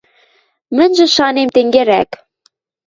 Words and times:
Мӹньжӹ 0.75 1.05
шанем 1.15 1.49
тенгерӓк: 1.55 2.09